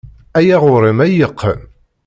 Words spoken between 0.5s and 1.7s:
ɣer-m ay yeqqen.